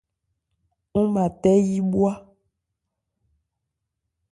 Ɔ́n 0.97 1.05
mâ 1.13 1.23
tɛ́ 1.41 1.55
yí 1.67 1.77
bhwá. 1.91 2.11